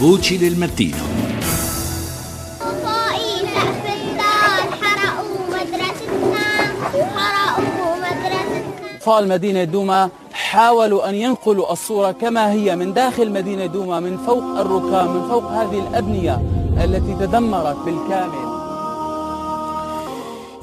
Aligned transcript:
Voci 0.00 0.38
del 0.38 0.56
mattino. 0.56 0.96
أطفال 8.96 9.28
مدينة 9.28 9.64
دوما 9.64 10.08
حاولوا 10.32 11.08
أن 11.08 11.14
ينقلوا 11.14 11.72
الصورة 11.72 12.12
كما 12.12 12.52
هي 12.52 12.76
من 12.76 12.92
داخل 12.92 13.30
مدينة 13.32 13.66
دوما 13.66 14.00
من 14.00 14.16
فوق 14.26 14.44
الركام 14.58 15.16
من 15.16 15.28
فوق 15.28 15.44
هذه 15.50 15.88
الأبنية 15.88 16.40
التي 16.84 17.14
تدمرت 17.26 17.76
بالكامل 17.76 18.49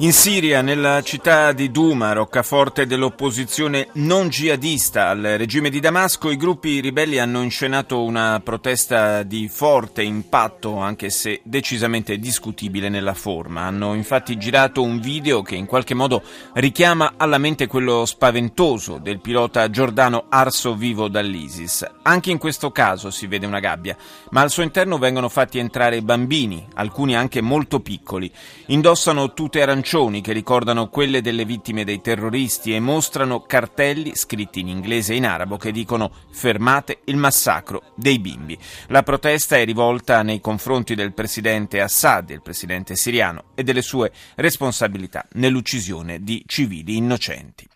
In 0.00 0.12
Siria, 0.12 0.62
nella 0.62 1.02
città 1.02 1.50
di 1.50 1.72
Douma, 1.72 2.12
roccaforte 2.12 2.86
dell'opposizione 2.86 3.88
non 3.94 4.28
jihadista 4.28 5.08
al 5.08 5.34
regime 5.36 5.70
di 5.70 5.80
Damasco, 5.80 6.30
i 6.30 6.36
gruppi 6.36 6.78
ribelli 6.78 7.18
hanno 7.18 7.42
inscenato 7.42 8.04
una 8.04 8.40
protesta 8.40 9.24
di 9.24 9.48
forte 9.48 10.04
impatto, 10.04 10.78
anche 10.78 11.10
se 11.10 11.40
decisamente 11.42 12.16
discutibile 12.20 12.88
nella 12.88 13.14
forma. 13.14 13.62
Hanno 13.62 13.94
infatti 13.94 14.36
girato 14.36 14.84
un 14.84 15.00
video 15.00 15.42
che 15.42 15.56
in 15.56 15.66
qualche 15.66 15.94
modo 15.94 16.22
richiama 16.52 17.14
alla 17.16 17.38
mente 17.38 17.66
quello 17.66 18.06
spaventoso 18.06 18.98
del 18.98 19.18
pilota 19.18 19.68
giordano 19.68 20.26
arso 20.28 20.76
vivo 20.76 21.08
dall'ISIS. 21.08 21.84
Anche 22.02 22.30
in 22.30 22.38
questo 22.38 22.70
caso 22.70 23.10
si 23.10 23.26
vede 23.26 23.46
una 23.46 23.58
gabbia, 23.58 23.96
ma 24.30 24.42
al 24.42 24.50
suo 24.50 24.62
interno 24.62 24.96
vengono 24.96 25.28
fatti 25.28 25.58
entrare 25.58 26.02
bambini, 26.02 26.64
alcuni 26.74 27.16
anche 27.16 27.40
molto 27.40 27.80
piccoli. 27.80 28.30
Indossano 28.66 29.32
tute 29.32 29.60
arancioni 29.88 30.20
che 30.20 30.34
ricordano 30.34 30.90
quelle 30.90 31.22
delle 31.22 31.46
vittime 31.46 31.82
dei 31.82 32.02
terroristi 32.02 32.74
e 32.74 32.80
mostrano 32.80 33.40
cartelli 33.40 34.14
scritti 34.16 34.60
in 34.60 34.68
inglese 34.68 35.14
e 35.14 35.16
in 35.16 35.24
arabo 35.24 35.56
che 35.56 35.72
dicono 35.72 36.12
fermate 36.30 37.00
il 37.04 37.16
massacro 37.16 37.92
dei 37.94 38.18
bimbi. 38.18 38.58
La 38.88 39.02
protesta 39.02 39.56
è 39.56 39.64
rivolta 39.64 40.20
nei 40.22 40.42
confronti 40.42 40.94
del 40.94 41.14
presidente 41.14 41.80
Assad, 41.80 42.28
il 42.28 42.42
presidente 42.42 42.96
siriano, 42.96 43.44
e 43.54 43.62
delle 43.62 43.80
sue 43.80 44.12
responsabilità 44.34 45.26
nell'uccisione 45.32 46.22
di 46.22 46.42
civili 46.46 46.96
innocenti. 46.96 47.66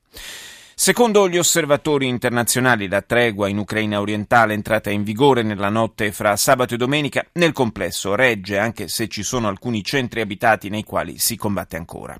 Secondo 0.81 1.27
gli 1.27 1.37
osservatori 1.37 2.07
internazionali, 2.07 2.87
la 2.87 3.01
tregua 3.01 3.47
in 3.47 3.57
Ucraina 3.57 3.99
orientale 3.99 4.53
entrata 4.53 4.89
in 4.89 5.03
vigore 5.03 5.41
nella 5.41 5.69
notte 5.69 6.11
fra 6.11 6.35
sabato 6.35 6.75
e 6.75 6.77
domenica 6.77 7.25
nel 7.33 7.51
complesso 7.51 8.15
regge, 8.15 8.57
anche 8.57 8.87
se 8.87 9.07
ci 9.07 9.23
sono 9.23 9.47
alcuni 9.47 9.83
centri 9.83 10.21
abitati 10.21 10.69
nei 10.69 10.83
quali 10.83 11.17
si 11.17 11.35
combatte 11.35 11.77
ancora. 11.77 12.19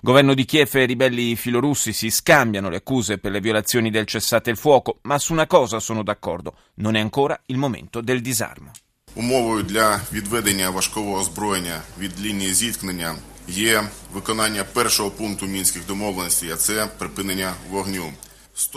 Governo 0.00 0.34
di 0.34 0.44
Kiev 0.44 0.74
e 0.76 0.84
ribelli 0.84 1.34
filorussi 1.34 1.92
si 1.92 2.10
scambiano 2.10 2.68
le 2.68 2.76
accuse 2.76 3.18
per 3.18 3.32
le 3.32 3.40
violazioni 3.40 3.90
del 3.90 4.06
cessate 4.06 4.50
il 4.50 4.56
fuoco, 4.56 4.98
ma 5.02 5.18
su 5.18 5.32
una 5.32 5.46
cosa 5.46 5.80
sono 5.80 6.02
d'accordo: 6.02 6.54
non 6.74 6.94
è 6.94 7.00
ancora 7.00 7.40
il 7.46 7.56
momento 7.56 8.00
del 8.00 8.20
disarmo. 8.20 8.70
Умовою 9.14 9.62
для 9.62 10.00
відведення 10.12 10.70
важкого 10.70 11.18
озброєння 11.18 11.80
від 11.98 12.20
лінії 12.20 12.54
зіткнення 12.54 13.14
є 13.47 13.83
виконання 14.13 14.63
першого 14.63 15.11
пункту 15.11 15.45
мінських 15.45 15.85
домовленостей, 15.85 16.51
а 16.51 16.55
це 16.55 16.87
припинення 16.97 17.53
вогню. 17.69 18.13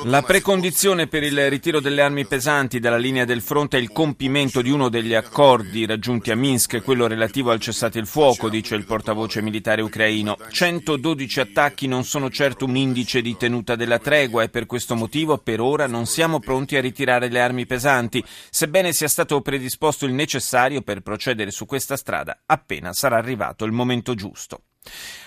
La 0.05 0.22
precondizione 0.22 1.06
per 1.06 1.22
il 1.22 1.50
ritiro 1.50 1.80
delle 1.80 2.00
armi 2.00 2.27
pesanti 2.27 2.80
dalla 2.80 2.96
linea 2.96 3.27
del 3.27 3.42
fronte 3.42 3.77
è 3.77 3.80
il 3.80 3.92
compimento 3.92 4.62
di 4.62 4.70
uno 4.70 4.88
degli 4.88 5.12
accordi 5.12 5.84
raggiunti 5.84 6.30
a 6.30 6.36
Minsk, 6.36 6.82
quello 6.82 7.06
relativo 7.06 7.50
al 7.50 7.60
cessate 7.60 7.98
il 7.98 8.06
fuoco, 8.06 8.48
dice 8.48 8.74
il 8.74 8.86
portavoce 8.86 9.42
militare 9.42 9.82
ucraino. 9.82 10.38
112 10.50 11.41
attacchi 11.41 11.86
non 11.88 12.04
sono 12.04 12.30
certo 12.30 12.64
un 12.64 12.74
indice 12.74 13.20
di 13.20 13.36
tenuta 13.36 13.77
della 13.77 13.98
tregua 13.98 14.42
e 14.44 14.48
per 14.48 14.64
questo 14.64 14.94
motivo 14.94 15.36
per 15.36 15.60
ora 15.60 15.86
non 15.86 16.06
siamo 16.06 16.38
pronti 16.38 16.77
a 16.77 16.80
ritirare 16.80 17.28
le 17.28 17.41
armi 17.41 17.66
pesanti, 17.66 18.24
sebbene 18.48 18.94
sia 18.94 19.08
stato 19.08 19.42
predisposto 19.42 20.06
il 20.06 20.14
necessario 20.14 20.80
per 20.80 21.02
procedere 21.02 21.50
su 21.50 21.66
questa 21.66 21.97
strada 21.97 22.41
appena 22.47 22.94
sarà 22.94 23.19
arrivato 23.19 23.66
il 23.66 23.72
momento 23.72 24.14
giusto. 24.14 24.62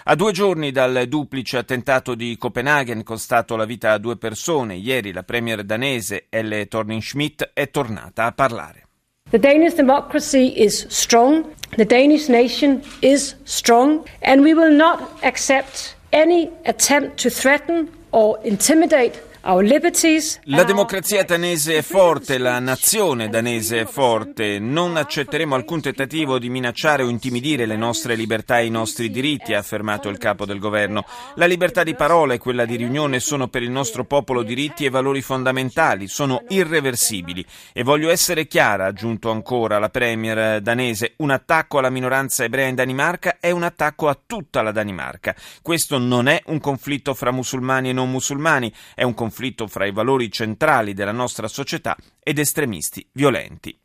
A 0.06 0.16
due 0.16 0.32
giorni 0.32 0.72
dal 0.72 1.06
duplice 1.08 1.58
attentato 1.58 2.16
di 2.16 2.36
Copenaghen 2.38 3.04
costato 3.04 3.56
la 3.56 3.66
vita 3.66 3.92
a 3.92 3.98
due 3.98 4.17
persone, 4.17 4.76
ieri 4.76 5.11
la 5.11 5.23
premier 5.23 5.64
danese 5.64 6.26
Elle 6.30 6.67
Thorning-Schmidt 6.67 7.52
è 7.54 7.70
tornata 7.70 8.26
a 8.26 8.32
parlare. 8.32 8.88
The 9.30 9.38
Danish 9.38 9.76
democracy 9.76 10.54
is 10.56 10.88
strong, 10.88 11.54
the 11.76 11.86
Danish 11.86 12.28
nation 12.30 12.82
is 13.02 13.36
strong, 13.44 14.04
and 14.22 14.42
we 14.42 14.54
will 14.54 14.73
not 14.73 15.20
accept 15.22 15.95
any 16.10 16.50
attempt 16.66 17.22
to 17.22 17.30
threaten 17.30 17.89
or 18.10 18.39
intimidate. 18.42 19.22
La 19.42 20.66
democrazia 20.66 21.23
danese 21.23 21.77
è 21.77 21.82
forte, 21.82 22.38
la 22.38 22.60
nazione 22.60 23.30
danese 23.30 23.80
è 23.80 23.86
forte. 23.86 24.60
Non 24.60 24.98
accetteremo 24.98 25.55
alcun 25.55 25.80
tentativo 25.80 26.38
di 26.38 26.50
minacciare 26.50 27.04
o 27.04 27.08
intimidire 27.10 27.66
le 27.66 27.77
nostre 27.77 28.16
libertà 28.16 28.60
e 28.60 28.66
i 28.66 28.70
nostri 28.70 29.10
diritti, 29.10 29.54
ha 29.54 29.60
affermato 29.60 30.10
il 30.10 30.17
capo 30.17 30.45
del 30.45 30.60
governo. 30.60 31.05
La 31.36 31.45
libertà 31.45 31.83
di 31.83 31.95
parola 31.95 32.33
e 32.33 32.38
quella 32.38 32.66
di 32.66 32.76
riunione 32.76 33.22
sono 33.22 33.48
per 33.48 33.64
il 33.64 33.72
nostro 33.72 34.04
popolo 34.04 34.44
diritti 34.44 34.83
e 34.83 34.89
valori 34.89 35.22
fondamentali, 35.22 36.10
sono 36.10 36.44
irreversibili. 36.50 37.45
E 37.71 37.83
voglio 37.83 38.10
essere 38.10 38.45
chiara, 38.45 38.86
ha 38.86 38.88
aggiunto 38.88 39.32
ancora 39.32 39.80
la 39.80 39.89
premier 39.89 40.60
danese, 40.60 41.14
un 41.17 41.32
attacco 41.32 41.77
alla 41.77 41.89
minoranza 41.89 42.44
ebrea 42.44 42.67
in 42.67 42.76
Danimarca 42.76 43.38
è 43.39 43.52
un 43.52 43.64
attacco 43.64 44.10
a 44.10 44.20
tutta 44.26 44.61
la 44.61 44.73
Danimarca. 44.73 45.33
Questo 45.61 45.98
non 45.98 46.27
è 46.27 46.42
un 46.48 46.60
conflitto 46.60 47.14
fra 47.14 47.32
musulmani 47.32 47.89
e 47.89 47.94
non 47.94 48.11
musulmani, 48.11 48.71
è 48.94 49.04
un 49.04 49.14
conflitto 49.14 49.27
conflitto 49.30 49.67
fra 49.67 49.86
i 49.86 49.92
valori 49.92 50.32
centrali 50.32 50.94
della 50.94 51.12
nostra 51.12 51.48
società 51.48 51.95
ed 52.22 52.40
estremisti 52.40 53.08
violenti. 53.14 53.78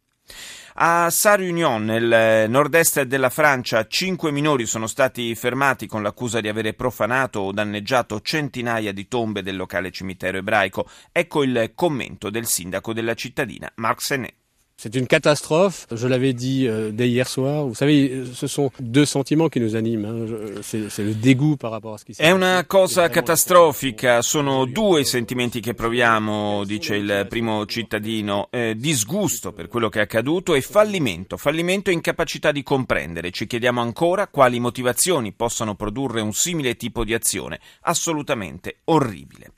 A 0.76 1.08
Sarre-Union, 1.08 1.84
nel 1.84 2.50
nord-est 2.50 3.02
della 3.02 3.28
Francia, 3.28 3.86
cinque 3.86 4.32
minori 4.32 4.66
sono 4.66 4.88
stati 4.88 5.34
fermati 5.36 5.86
con 5.86 6.02
l'accusa 6.02 6.40
di 6.40 6.48
avere 6.48 6.72
profanato 6.72 7.40
o 7.40 7.52
danneggiato 7.52 8.20
centinaia 8.22 8.92
di 8.92 9.06
tombe 9.06 9.42
del 9.42 9.56
locale 9.56 9.92
cimitero 9.92 10.38
ebraico. 10.38 10.88
Ecco 11.12 11.44
il 11.44 11.72
commento 11.76 12.30
del 12.30 12.46
sindaco 12.46 12.92
della 12.92 13.14
cittadina, 13.14 13.70
Marc 13.76 14.02
Senet. 14.02 14.43
C'est 14.76 14.96
une 14.96 15.06
catastrophe, 15.06 15.86
je 15.92 16.06
l'avais 16.08 16.32
dit 16.32 16.66
euh, 16.66 16.90
dès 16.90 17.08
hier 17.08 17.28
soir. 17.28 17.64
Vous 17.64 17.74
savez, 17.74 18.24
ce 18.34 18.46
sont 18.46 18.70
deux 18.80 19.06
sentiments 19.06 19.48
qui 19.48 19.60
nous 19.60 19.76
animent. 19.76 20.26
C'est, 20.62 20.98
le 20.98 21.14
dégoût 21.14 21.56
par 21.56 21.70
rapport 21.70 21.94
a 21.94 21.98
ce 21.98 22.04
qui 22.04 22.14
È 22.18 22.30
una 22.30 22.64
cosa 22.66 23.08
catastrofica, 23.08 24.20
sono 24.20 24.66
due 24.66 25.02
i 25.02 25.04
sentimenti 25.04 25.60
che 25.60 25.74
proviamo, 25.74 26.64
dice 26.64 26.96
il 26.96 27.26
primo 27.28 27.64
cittadino, 27.66 28.48
eh, 28.50 28.74
disgusto 28.76 29.52
per 29.52 29.68
quello 29.68 29.88
che 29.88 30.00
è 30.00 30.02
accaduto 30.02 30.54
e 30.54 30.60
fallimento, 30.60 31.36
fallimento 31.36 31.90
e 31.90 31.92
incapacità 31.92 32.50
di 32.50 32.62
comprendere. 32.62 33.30
Ci 33.30 33.46
chiediamo 33.46 33.80
ancora 33.80 34.26
quali 34.26 34.58
motivazioni 34.58 35.32
possano 35.32 35.76
produrre 35.76 36.20
un 36.20 36.32
simile 36.32 36.76
tipo 36.76 37.04
di 37.04 37.14
azione, 37.14 37.60
assolutamente 37.82 38.80
orribile. 38.84 39.52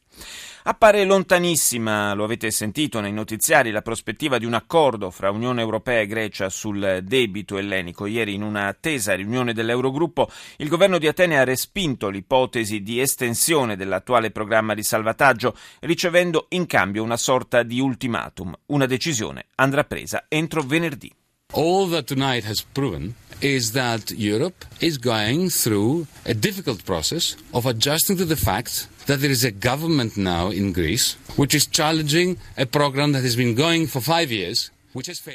Appare 0.68 1.04
lontanissima, 1.04 2.12
lo 2.14 2.24
avete 2.24 2.50
sentito 2.50 2.98
nei 2.98 3.12
notiziari, 3.12 3.70
la 3.70 3.82
prospettiva 3.82 4.36
di 4.36 4.46
un 4.46 4.54
accordo 4.54 5.12
fra 5.12 5.30
Unione 5.30 5.60
Europea 5.60 6.00
e 6.00 6.08
Grecia 6.08 6.48
sul 6.48 7.02
debito 7.04 7.56
ellenico. 7.56 8.04
Ieri, 8.06 8.34
in 8.34 8.42
una 8.42 8.66
attesa 8.66 9.14
riunione 9.14 9.52
dell'Eurogruppo, 9.52 10.28
il 10.56 10.66
governo 10.66 10.98
di 10.98 11.06
Atene 11.06 11.38
ha 11.38 11.44
respinto 11.44 12.08
l'ipotesi 12.08 12.82
di 12.82 13.00
estensione 13.00 13.76
dell'attuale 13.76 14.32
programma 14.32 14.74
di 14.74 14.82
salvataggio, 14.82 15.56
ricevendo 15.82 16.46
in 16.48 16.66
cambio 16.66 17.04
una 17.04 17.16
sorta 17.16 17.62
di 17.62 17.78
ultimatum. 17.78 18.52
Una 18.66 18.86
decisione 18.86 19.46
andrà 19.54 19.84
presa 19.84 20.24
entro 20.26 20.62
venerdì. 20.62 21.14
All 21.52 21.88
that 21.90 22.06
tonight 22.06 22.44
has 22.44 22.60
proven 22.72 23.14
is 23.40 23.72
that 23.72 24.10
Europe 24.10 24.64
is 24.80 24.98
going 24.98 25.50
through 25.50 26.06
a 26.24 26.34
difficult 26.34 26.84
process 26.84 27.36
of 27.52 27.66
adjusting 27.66 28.16
to 28.16 28.24
the 28.24 28.36
fact 28.36 28.88
that 29.06 29.20
there 29.20 29.30
is 29.30 29.44
a 29.44 29.50
government 29.50 30.16
now 30.16 30.48
in 30.50 30.72
Greece 30.72 31.16
which 31.36 31.54
is 31.54 31.66
challenging 31.66 32.38
a 32.56 32.66
program 32.66 33.12
that 33.12 33.22
has 33.22 33.36
been 33.36 33.54
going 33.54 33.86
for 33.86 34.00
five 34.00 34.32
years. 34.32 34.70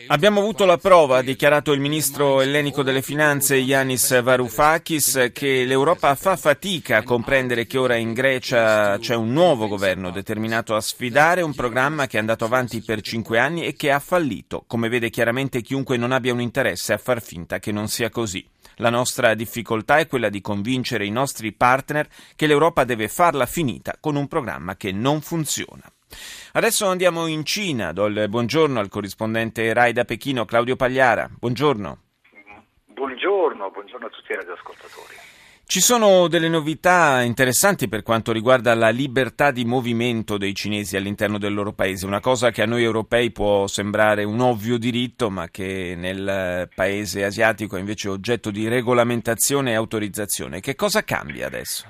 Abbiamo 0.08 0.40
avuto 0.40 0.66
la 0.66 0.78
prova, 0.78 1.18
ha 1.18 1.22
dichiarato 1.22 1.72
il 1.72 1.80
ministro 1.80 2.42
ellenico 2.42 2.82
delle 2.82 3.02
finanze 3.02 3.56
Yanis 3.56 4.22
Varoufakis, 4.22 5.30
che 5.32 5.66
l'Europa 5.66 6.16
fa 6.16 6.36
fatica 6.36 6.98
a 6.98 7.04
comprendere 7.04 7.68
che 7.68 7.78
ora 7.78 7.96
in 7.96 8.14
Grecia 8.14 8.98
c'è 8.98 9.16
un 9.16 9.32
nuovo 9.32 9.68
governo 9.68 10.10
determinato 10.10 10.76
a 10.76 10.82
sfidare 10.82 11.42
un 11.42 11.54
programma 11.54 12.08
che 12.08 12.18
è 12.18 12.20
andato 12.20 12.46
avanti 12.46 12.82
per 12.82 13.02
cinque 13.02 13.38
anni 13.38 13.66
e 13.66 13.76
che 13.76 13.92
ha 13.92 14.00
fallito, 14.00 14.64
come 14.66 14.90
vede 14.90 15.10
chiaramente 15.10 15.62
chiunque 15.62 15.98
non 15.98 16.12
abbia 16.12 16.34
un 16.34 16.42
interesse 16.42 16.94
a 16.94 16.98
far 16.98 17.22
finta 17.22 17.60
che 17.60 17.72
non 17.72 17.88
sia 17.88 18.10
così. 18.10 18.44
La 18.78 18.90
nostra 18.90 19.36
difficoltà 19.36 19.98
è 19.98 20.08
quella 20.08 20.30
di 20.30 20.42
convincere 20.42 21.06
i 21.06 21.12
nostri 21.12 21.52
partner 21.52 22.08
che 22.36 22.48
l'Europa 22.48 22.84
deve 22.84 23.08
farla 23.08 23.46
finita 23.46 23.96
con 24.00 24.16
un 24.16 24.28
programma 24.28 24.76
che 24.76 24.92
non 24.92 25.22
funziona. 25.22 25.84
Adesso 26.54 26.88
andiamo 26.88 27.28
in 27.28 27.46
Cina, 27.46 27.92
do 27.94 28.06
il 28.06 28.28
buongiorno 28.28 28.80
al 28.80 28.90
corrispondente 28.90 29.72
RAI 29.74 29.94
da 29.94 30.04
Pechino 30.04 30.46
Claudio 30.46 30.76
Pagliara. 30.76 31.30
Buongiorno. 31.40 31.98
Buongiorno, 32.88 33.72
buongiorno 33.72 34.06
a 34.06 34.10
tutti 34.10 34.32
i 34.32 34.36
radioascoltatori. 34.36 35.16
Ci 35.72 35.80
sono 35.80 36.28
delle 36.28 36.50
novità 36.50 37.22
interessanti 37.22 37.88
per 37.88 38.04
quanto 38.04 38.34
riguarda 38.34 38.76
la 38.76 38.90
libertà 38.90 39.52
di 39.52 39.64
movimento 39.64 40.38
dei 40.38 40.54
cinesi 40.54 40.98
all'interno 40.98 41.38
del 41.38 41.54
loro 41.54 41.72
paese, 41.72 42.06
una 42.06 42.20
cosa 42.20 42.52
che 42.52 42.62
a 42.62 42.66
noi 42.66 42.84
europei 42.84 43.32
può 43.32 43.68
sembrare 43.68 44.26
un 44.26 44.42
ovvio 44.42 44.78
diritto, 44.78 45.30
ma 45.30 45.48
che 45.48 45.96
nel 45.98 46.68
paese 46.76 47.24
asiatico 47.24 47.78
è 47.78 47.80
invece 47.80 48.10
oggetto 48.10 48.52
di 48.52 48.68
regolamentazione 48.68 49.72
e 49.72 49.76
autorizzazione. 49.76 50.60
Che 50.60 50.76
cosa 50.76 51.06
cambia 51.06 51.48
adesso? 51.48 51.86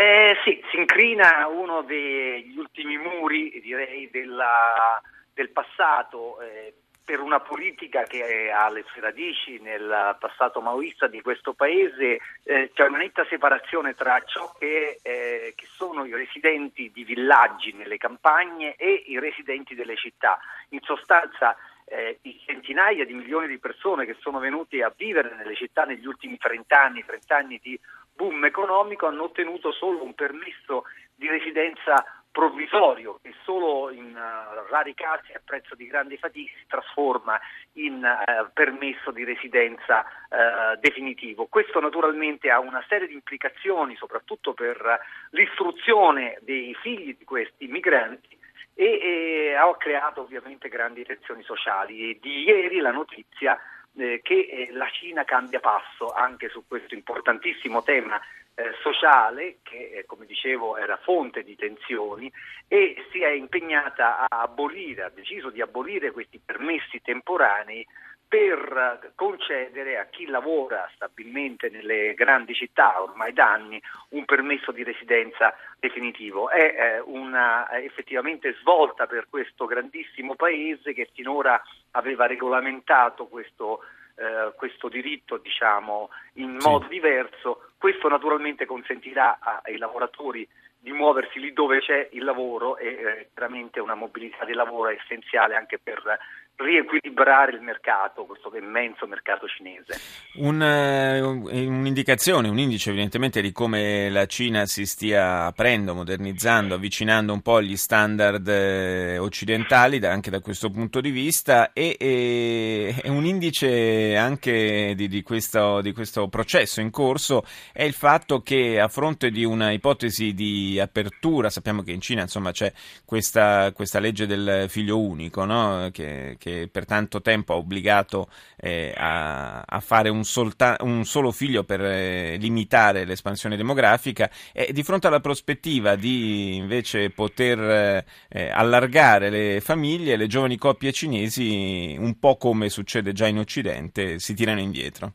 Eh, 0.00 0.34
sì, 0.44 0.58
si 0.70 0.78
incrina 0.78 1.46
uno 1.46 1.82
degli 1.82 2.56
ultimi 2.56 2.96
muri, 2.96 3.60
direi, 3.60 4.08
della, 4.10 4.98
del 5.34 5.50
passato. 5.50 6.40
Eh, 6.40 6.72
per 7.04 7.20
una 7.20 7.40
politica 7.40 8.04
che 8.04 8.50
ha 8.50 8.70
le 8.70 8.82
sue 8.90 9.02
radici 9.02 9.58
nel 9.60 10.16
passato 10.18 10.62
maoista 10.62 11.06
di 11.06 11.20
questo 11.20 11.52
paese, 11.52 12.18
eh, 12.44 12.70
c'è 12.72 12.86
una 12.86 12.96
netta 12.96 13.26
separazione 13.28 13.92
tra 13.92 14.18
ciò 14.24 14.54
che, 14.58 15.00
eh, 15.02 15.52
che, 15.54 15.66
sono 15.66 16.06
i 16.06 16.14
residenti 16.14 16.90
di 16.94 17.04
villaggi 17.04 17.74
nelle 17.74 17.98
campagne 17.98 18.76
e 18.76 19.04
i 19.06 19.18
residenti 19.18 19.74
delle 19.74 19.96
città. 19.96 20.38
In 20.70 20.80
sostanza 20.80 21.54
eh, 21.84 22.20
i 22.22 22.40
centinaia 22.46 23.04
di 23.04 23.12
milioni 23.12 23.48
di 23.48 23.58
persone 23.58 24.06
che 24.06 24.16
sono 24.20 24.38
venute 24.38 24.82
a 24.82 24.92
vivere 24.96 25.34
nelle 25.34 25.56
città 25.56 25.84
negli 25.84 26.06
ultimi 26.06 26.38
30 26.38 26.80
anni, 26.80 27.04
30 27.04 27.36
anni 27.36 27.60
di 27.60 27.78
boom 28.20 28.44
economico, 28.44 29.06
hanno 29.06 29.22
ottenuto 29.22 29.72
solo 29.72 30.04
un 30.04 30.14
permesso 30.14 30.84
di 31.14 31.26
residenza 31.26 32.04
provvisorio 32.30 33.18
che 33.22 33.34
solo 33.44 33.90
in 33.90 34.14
uh, 34.14 34.70
rari 34.70 34.92
casi 34.94 35.32
a 35.32 35.40
prezzo 35.42 35.74
di 35.74 35.86
grandi 35.86 36.18
fatiche 36.18 36.52
si 36.58 36.66
trasforma 36.68 37.40
in 37.72 38.04
uh, 38.04 38.50
permesso 38.52 39.10
di 39.10 39.24
residenza 39.24 40.00
uh, 40.00 40.78
definitivo. 40.78 41.46
Questo 41.46 41.80
naturalmente 41.80 42.50
ha 42.50 42.60
una 42.60 42.84
serie 42.88 43.08
di 43.08 43.14
implicazioni 43.14 43.96
soprattutto 43.96 44.52
per 44.52 45.00
l'istruzione 45.30 46.36
dei 46.42 46.74
figli 46.74 47.16
di 47.16 47.24
questi 47.24 47.66
migranti 47.68 48.38
e, 48.74 48.84
e 48.84 49.54
ha 49.54 49.74
creato 49.76 50.20
ovviamente 50.20 50.68
grandi 50.68 51.04
tensioni 51.04 51.42
sociali. 51.42 52.10
E 52.10 52.18
di 52.20 52.44
ieri 52.44 52.80
la 52.80 52.92
notizia 52.92 53.58
eh, 53.96 54.20
che 54.22 54.48
eh, 54.50 54.72
la 54.72 54.88
Cina 54.90 55.24
cambia 55.24 55.60
passo 55.60 56.12
anche 56.12 56.48
su 56.48 56.64
questo 56.66 56.94
importantissimo 56.94 57.82
tema 57.82 58.20
eh, 58.54 58.72
sociale 58.82 59.58
che 59.62 59.90
eh, 59.94 60.06
come 60.06 60.26
dicevo 60.26 60.76
era 60.76 60.96
fonte 60.98 61.42
di 61.42 61.56
tensioni 61.56 62.30
e 62.68 62.96
si 63.10 63.22
è 63.22 63.30
impegnata 63.30 64.26
a 64.28 64.42
abolire, 64.42 65.04
ha 65.04 65.10
deciso 65.10 65.50
di 65.50 65.60
abolire 65.60 66.10
questi 66.10 66.40
permessi 66.44 67.00
temporanei 67.00 67.86
per 68.30 69.10
concedere 69.16 69.98
a 69.98 70.04
chi 70.04 70.26
lavora 70.26 70.88
stabilmente 70.94 71.68
nelle 71.68 72.14
grandi 72.14 72.54
città 72.54 73.02
ormai 73.02 73.32
da 73.32 73.50
anni 73.50 73.82
un 74.10 74.24
permesso 74.24 74.70
di 74.70 74.84
residenza 74.84 75.52
definitivo. 75.80 76.48
È 76.48 76.62
eh, 76.62 77.00
una 77.00 77.68
effettivamente 77.82 78.54
svolta 78.60 79.08
per 79.08 79.26
questo 79.28 79.66
grandissimo 79.66 80.36
paese 80.36 80.92
che 80.92 81.08
finora 81.12 81.60
aveva 81.90 82.26
regolamentato 82.26 83.26
questo 83.26 83.80
eh, 84.14 84.52
questo 84.54 84.88
diritto 84.88 85.38
diciamo, 85.38 86.10
in 86.34 86.56
modo 86.62 86.84
sì. 86.84 86.90
diverso, 86.90 87.70
questo 87.78 88.06
naturalmente 88.08 88.64
consentirà 88.64 89.38
ai 89.62 89.76
lavoratori 89.76 90.46
di 90.78 90.92
muoversi 90.92 91.38
lì 91.40 91.52
dove 91.52 91.80
c'è 91.80 92.08
il 92.12 92.24
lavoro 92.24 92.76
e 92.76 92.86
eh, 92.86 93.28
chiaramente 93.32 93.80
una 93.80 93.94
mobilità 93.94 94.44
del 94.44 94.56
lavoro 94.56 94.90
è 94.90 94.98
essenziale 95.02 95.54
anche 95.54 95.78
per 95.78 96.18
riequilibrare 96.60 97.52
il 97.52 97.62
mercato, 97.62 98.26
questo 98.26 98.50
immenso 98.56 99.06
mercato 99.06 99.46
cinese. 99.46 99.98
Un, 100.34 100.60
uh, 100.60 101.48
un'indicazione, 101.56 102.48
un 102.48 102.58
indice 102.58 102.90
evidentemente 102.90 103.40
di 103.40 103.50
come 103.52 104.10
la 104.10 104.26
Cina 104.26 104.66
si 104.66 104.84
stia 104.84 105.46
aprendo, 105.46 105.94
modernizzando, 105.94 106.74
avvicinando 106.74 107.32
un 107.32 107.40
po' 107.40 107.56
agli 107.56 107.76
standard 107.76 108.46
eh, 108.46 109.18
occidentali 109.18 109.98
da, 109.98 110.10
anche 110.10 110.30
da 110.30 110.40
questo 110.40 110.70
punto 110.70 111.00
di 111.00 111.10
vista 111.10 111.72
e, 111.72 111.96
e, 111.98 112.94
e 113.02 113.08
un 113.08 113.24
indice 113.24 114.16
anche 114.16 114.94
di, 114.94 115.08
di, 115.08 115.22
questo, 115.22 115.80
di 115.80 115.92
questo 115.92 116.28
processo 116.28 116.80
in 116.80 116.90
corso 116.90 117.44
è 117.72 117.84
il 117.84 117.94
fatto 117.94 118.42
che 118.42 118.78
a 118.78 118.88
fronte 118.88 119.30
di 119.30 119.44
una 119.44 119.72
ipotesi 119.72 120.34
di 120.34 120.78
apertura, 120.78 121.48
sappiamo 121.48 121.82
che 121.82 121.92
in 121.92 122.00
Cina 122.00 122.22
insomma 122.22 122.50
c'è 122.50 122.72
questa, 123.04 123.72
questa 123.72 123.98
legge 123.98 124.26
del 124.26 124.66
figlio 124.68 124.98
unico 124.98 125.44
no? 125.44 125.88
che, 125.92 126.36
che 126.38 126.49
che 126.50 126.68
per 126.70 126.84
tanto 126.84 127.20
tempo 127.20 127.52
ha 127.52 127.56
obbligato 127.56 128.28
eh, 128.60 128.92
a, 128.96 129.62
a, 129.62 129.80
fare 129.80 130.08
un, 130.08 130.24
solta- 130.24 130.76
un, 130.80 131.04
solo 131.04 131.30
figlio 131.30 131.62
per 131.64 131.80
eh, 131.80 132.36
limitare 132.36 133.04
l'espansione 133.04 133.56
demografica 133.56 134.28
e 134.52 134.72
di 134.72 134.82
fronte 134.82 135.06
alla 135.06 135.20
prospettiva 135.20 135.94
di 135.94 136.56
invece 136.56 137.10
poter 137.10 138.04
eh, 138.28 138.50
allargare 138.50 139.30
le 139.30 139.60
famiglie, 139.60 140.16
le 140.16 140.26
giovani 140.26 140.56
coppie 140.56 140.92
cinesi, 140.92 141.96
un 141.98 142.18
po' 142.18 142.36
come 142.36 142.68
succede 142.68 143.12
già 143.12 143.26
in 143.26 143.38
Occidente, 143.38 144.18
si 144.18 144.34
tirano 144.34 144.60
indietro. 144.60 145.12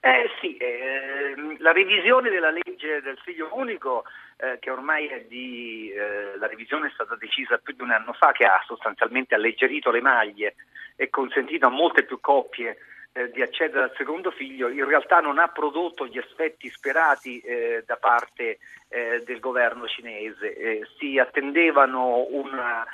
Eh 0.00 0.28
sì, 0.40 0.54
eh, 0.58 1.34
la 1.60 1.72
revisione 1.72 2.28
della 2.28 2.50
legge 2.50 3.00
del 3.02 3.18
figlio 3.24 3.48
unico 3.54 4.04
eh, 4.44 4.58
che 4.58 4.70
ormai 4.70 5.06
è 5.06 5.24
di, 5.26 5.90
eh, 5.90 6.36
la 6.36 6.46
revisione 6.46 6.88
è 6.88 6.90
stata 6.92 7.16
decisa 7.16 7.58
più 7.58 7.74
di 7.74 7.82
un 7.82 7.90
anno 7.90 8.12
fa, 8.12 8.32
che 8.32 8.44
ha 8.44 8.62
sostanzialmente 8.66 9.34
alleggerito 9.34 9.90
le 9.90 10.00
maglie 10.00 10.56
e 10.96 11.08
consentito 11.08 11.66
a 11.66 11.70
molte 11.70 12.04
più 12.04 12.20
coppie 12.20 12.76
eh, 13.12 13.30
di 13.30 13.40
accedere 13.40 13.84
al 13.84 13.94
secondo 13.96 14.30
figlio, 14.30 14.68
in 14.68 14.84
realtà 14.84 15.20
non 15.20 15.38
ha 15.38 15.48
prodotto 15.48 16.06
gli 16.06 16.18
effetti 16.18 16.68
sperati 16.68 17.40
eh, 17.40 17.82
da 17.86 17.96
parte 17.96 18.58
del 18.94 19.40
governo 19.40 19.88
cinese. 19.88 20.86
si 20.98 21.18
attendevano 21.18 22.28
una, 22.30 22.86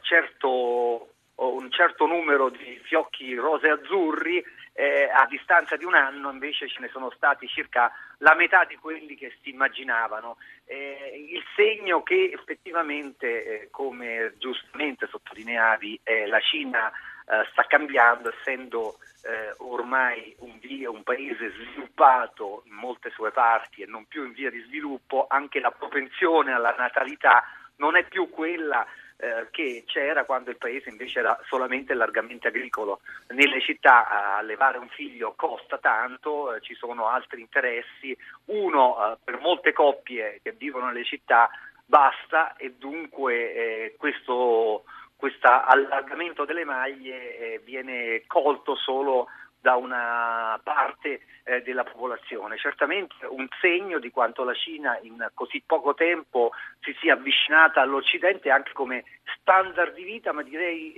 certo, 0.00 1.15
un 1.36 1.70
certo 1.70 2.06
numero 2.06 2.48
di 2.48 2.80
fiocchi 2.84 3.34
rose 3.34 3.68
azzurri 3.68 4.42
eh, 4.72 5.08
a 5.10 5.26
distanza 5.26 5.76
di 5.76 5.84
un 5.84 5.94
anno 5.94 6.30
invece 6.30 6.68
ce 6.68 6.80
ne 6.80 6.88
sono 6.88 7.10
stati 7.10 7.46
circa 7.46 7.90
la 8.18 8.34
metà 8.34 8.64
di 8.64 8.76
quelli 8.76 9.16
che 9.16 9.34
si 9.42 9.50
immaginavano. 9.50 10.36
Eh, 10.64 11.26
il 11.30 11.42
segno 11.54 12.02
che 12.02 12.30
effettivamente, 12.32 13.62
eh, 13.62 13.68
come 13.70 14.34
giustamente 14.38 15.06
sottolineavi, 15.06 16.00
la 16.26 16.40
Cina 16.40 16.90
eh, 17.28 17.44
sta 17.50 17.64
cambiando, 17.64 18.32
essendo 18.38 18.98
eh, 19.22 19.52
ormai 19.58 20.32
un, 20.38 20.58
via, 20.60 20.90
un, 20.90 21.02
paese 21.02 21.50
sviluppato 21.50 22.62
in 22.66 22.74
molte 22.74 23.10
sue 23.10 23.32
parti 23.32 23.82
e 23.82 23.86
non 23.86 24.06
più 24.06 24.24
in 24.24 24.32
via 24.32 24.48
di 24.48 24.60
sviluppo, 24.60 25.26
anche 25.28 25.58
la 25.58 25.72
propensione 25.72 26.52
alla 26.52 26.74
natalità 26.78 27.42
non 27.78 27.96
è 27.96 28.04
più 28.04 28.30
quella 28.30 28.86
eh, 29.18 29.48
che 29.50 29.84
c'era 29.86 30.24
quando 30.24 30.50
il 30.50 30.58
paese 30.58 30.90
invece 30.90 31.20
era 31.20 31.38
solamente 31.46 31.94
largamente 31.94 32.48
agricolo. 32.48 33.00
Nelle 33.28 33.60
città 33.60 34.04
eh, 34.04 34.38
allevare 34.38 34.78
un 34.78 34.88
figlio 34.88 35.32
costa 35.34 35.78
tanto, 35.78 36.54
eh, 36.54 36.60
ci 36.60 36.74
sono 36.74 37.08
altri 37.08 37.40
interessi, 37.40 38.16
uno 38.46 39.12
eh, 39.12 39.16
per 39.24 39.40
molte 39.40 39.72
coppie 39.72 40.40
che 40.42 40.52
vivono 40.52 40.86
nelle 40.86 41.04
città 41.04 41.48
basta 41.84 42.56
e 42.56 42.74
dunque 42.76 43.54
eh, 43.54 43.94
questo 43.96 44.84
allargamento 45.18 46.44
delle 46.44 46.64
maglie 46.64 47.60
viene 47.64 48.24
colto 48.26 48.76
solo 48.76 49.28
da 49.60 49.76
una 49.76 50.60
parte 50.62 51.20
eh, 51.44 51.62
della 51.62 51.84
popolazione. 51.84 52.56
Certamente 52.56 53.14
un 53.28 53.46
segno 53.60 53.98
di 53.98 54.10
quanto 54.10 54.44
la 54.44 54.54
Cina 54.54 54.98
in 55.02 55.28
così 55.34 55.62
poco 55.64 55.94
tempo 55.94 56.52
si 56.80 56.94
sia 57.00 57.14
avvicinata 57.14 57.80
all'Occidente 57.80 58.50
anche 58.50 58.72
come 58.72 59.04
standard 59.40 59.94
di 59.94 60.04
vita, 60.04 60.32
ma 60.32 60.42
direi 60.42 60.92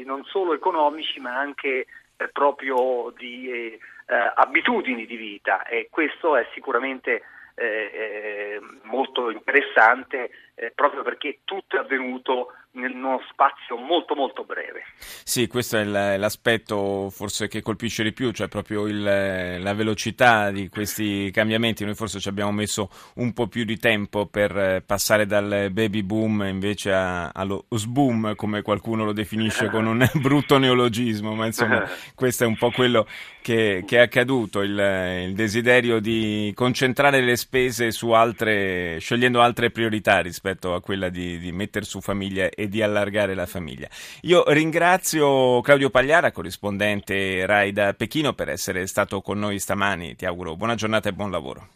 eh, 0.00 0.02
non 0.04 0.24
solo 0.24 0.54
economici, 0.54 1.20
ma 1.20 1.36
anche 1.36 1.86
eh, 2.16 2.28
proprio 2.28 3.12
di 3.16 3.50
eh, 3.50 3.78
eh, 4.06 4.32
abitudini 4.34 5.06
di 5.06 5.16
vita 5.16 5.64
e 5.64 5.88
questo 5.90 6.36
è 6.36 6.46
sicuramente 6.52 7.22
eh, 7.54 8.60
molto 8.82 9.30
interessante 9.30 10.30
proprio 10.74 11.02
perché 11.02 11.40
tutto 11.44 11.76
è 11.76 11.80
avvenuto 11.80 12.52
in 12.74 12.84
uno 12.84 13.20
spazio 13.30 13.76
molto 13.76 14.14
molto 14.14 14.44
breve. 14.44 14.84
Sì, 14.98 15.48
questo 15.48 15.78
è 15.78 15.84
l'aspetto 15.84 17.10
forse 17.10 17.48
che 17.48 17.62
colpisce 17.62 18.04
di 18.04 18.12
più, 18.12 18.30
cioè 18.30 18.48
proprio 18.48 18.86
il, 18.86 19.02
la 19.02 19.74
velocità 19.74 20.50
di 20.50 20.68
questi 20.68 21.30
cambiamenti. 21.32 21.84
Noi 21.84 21.94
forse 21.94 22.20
ci 22.20 22.28
abbiamo 22.28 22.52
messo 22.52 22.88
un 23.16 23.32
po' 23.32 23.48
più 23.48 23.64
di 23.64 23.76
tempo 23.78 24.26
per 24.26 24.84
passare 24.86 25.26
dal 25.26 25.70
baby 25.72 26.02
boom 26.02 26.46
invece 26.48 26.92
a, 26.92 27.30
allo 27.30 27.64
sboom, 27.70 28.34
come 28.36 28.62
qualcuno 28.62 29.04
lo 29.04 29.12
definisce 29.12 29.68
con 29.68 29.86
un 29.86 30.08
brutto 30.20 30.58
neologismo, 30.58 31.34
ma 31.34 31.46
insomma 31.46 31.88
questo 32.14 32.44
è 32.44 32.46
un 32.46 32.56
po' 32.56 32.70
quello 32.70 33.06
che, 33.42 33.82
che 33.84 33.96
è 33.96 34.00
accaduto, 34.00 34.60
il, 34.60 35.24
il, 35.26 35.34
desiderio 35.34 35.98
di 35.98 36.52
concentrare 36.54 37.20
le 37.20 37.36
spese 37.36 37.90
su 37.90 38.10
altre, 38.10 38.98
scegliendo 39.00 39.40
altre 39.40 39.70
priorità 39.70 40.20
rispetto 40.20 40.49
rispetto 40.50 40.74
a 40.74 40.80
quella 40.80 41.08
di, 41.08 41.38
di 41.38 41.52
mettere 41.52 41.84
su 41.84 42.00
famiglia 42.00 42.48
e 42.48 42.68
di 42.68 42.82
allargare 42.82 43.34
la 43.34 43.46
famiglia. 43.46 43.88
Io 44.22 44.44
ringrazio 44.48 45.60
Claudio 45.60 45.90
Pagliara, 45.90 46.32
corrispondente 46.32 47.46
RAI 47.46 47.72
da 47.72 47.94
Pechino, 47.94 48.32
per 48.32 48.48
essere 48.48 48.86
stato 48.86 49.20
con 49.20 49.38
noi 49.38 49.58
stamani. 49.58 50.16
Ti 50.16 50.26
auguro 50.26 50.56
buona 50.56 50.74
giornata 50.74 51.08
e 51.08 51.12
buon 51.12 51.30
lavoro. 51.30 51.68